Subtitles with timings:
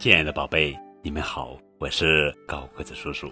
[0.00, 3.30] 亲爱的宝贝，你们好，我是高个子叔叔。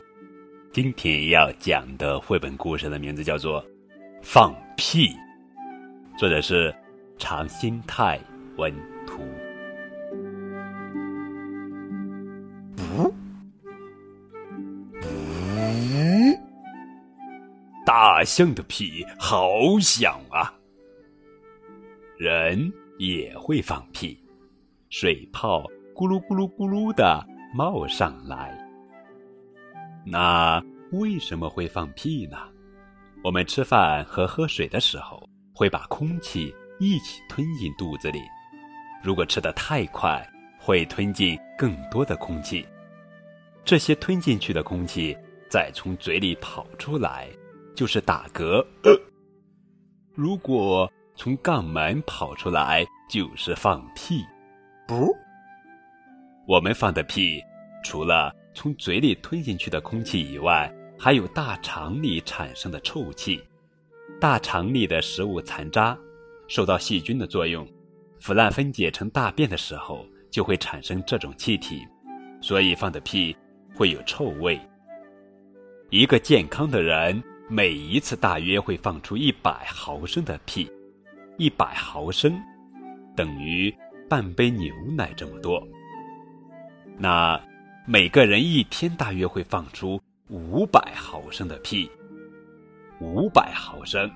[0.71, 3.65] 今天要讲的绘本故事的名字叫做
[4.23, 5.09] 《放屁》，
[6.19, 6.75] 作者是
[7.17, 8.21] 常新泰
[8.59, 8.71] 文
[9.07, 9.23] 图。
[12.77, 13.15] 呜呜，
[17.87, 20.53] 大象的屁好响啊！
[22.19, 24.23] 人也会放屁，
[24.91, 25.65] 水泡。
[25.99, 28.57] 咕噜咕噜咕噜的冒上来，
[30.07, 30.63] 那
[30.93, 32.39] 为什么会放屁呢？
[33.25, 38.23] 我们吃饭和喝水的时候，会把空气一起吞进肚子里。
[39.03, 40.25] 如果吃的太快，
[40.61, 42.65] 会吞进更多的空气。
[43.65, 45.19] 这些吞进去的空气
[45.51, 47.29] 再从嘴里跑出来，
[47.75, 48.65] 就是打嗝。
[50.15, 54.25] 如果从肛门跑出来，就是放屁。
[54.87, 55.13] 不。
[56.49, 57.45] 我们放的屁，
[57.85, 63.45] 除了从嘴里吞进去的空气以外，还有大肠里产生的臭气。
[64.19, 65.95] 大肠里的食物残渣
[66.47, 67.69] 受到细菌的作用，
[68.19, 71.87] 腐烂分解成大便的时候，就会产生这种气体，
[72.41, 73.37] 所以放的屁
[73.75, 74.59] 会有臭味。
[75.91, 80.67] 一个健康的人每一次大约会放出一百毫升的屁，
[81.37, 82.41] 一百毫升
[83.15, 83.71] 等于
[84.09, 85.63] 半杯牛奶这么多。
[86.99, 87.41] 那
[87.87, 91.89] 每个人一天大约会放出五百毫升的屁，
[93.01, 94.11] 五百毫升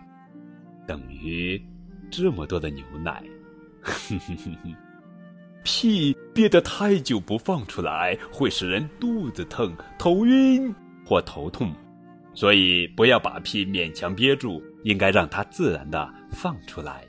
[0.86, 1.62] 等于
[2.10, 3.22] 这么多的牛奶。
[5.64, 10.74] 屁憋得太久不放出来，会使人肚子疼、头晕
[11.06, 11.72] 或头痛，
[12.34, 17.04] 所以不要把屁勉强憋住，应该让它自然的放出来。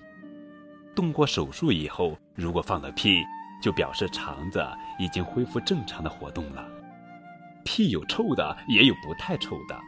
[0.94, 3.24] 动过手术以后，如果放了屁，
[3.64, 4.62] 就表示肠子
[5.00, 6.68] 已经恢复正常的活动了。
[7.64, 9.80] 屁有臭的，也有不太臭的。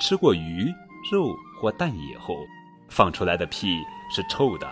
[0.00, 0.74] 吃过鱼、
[1.12, 2.34] 肉或蛋以后，
[2.88, 3.80] 放出来的屁
[4.10, 4.68] 是臭的。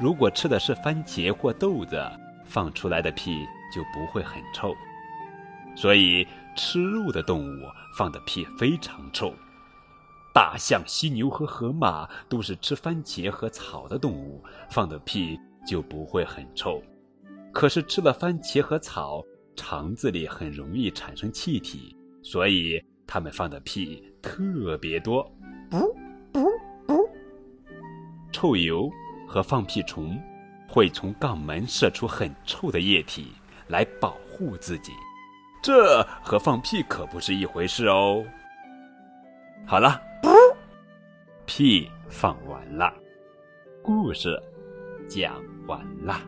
[0.00, 2.02] 如果吃的是番茄或豆子，
[2.44, 4.74] 放出来的屁就不会很臭。
[5.76, 7.62] 所以，吃肉的动物
[7.96, 9.32] 放的屁非常臭。
[10.34, 16.82] 大象、犀牛和河马都是吃番茄和草的动物，放的屁就不会很臭。
[17.52, 19.22] 可是吃了番茄和草，
[19.54, 25.22] 肠子里很容易产生气体，所以它们放的屁特别多。
[25.70, 25.78] 不
[26.32, 26.48] 不
[26.86, 27.08] 不，
[28.32, 28.90] 臭油
[29.28, 30.18] 和放屁虫
[30.66, 33.32] 会从肛门射出很臭的液体
[33.68, 34.92] 来保护自己，
[35.62, 38.24] 这和放屁可不是一回事哦。
[39.66, 40.00] 好了，
[41.46, 42.92] 屁放完了，
[43.82, 44.42] 故事
[45.06, 45.34] 讲
[45.66, 46.18] 完了。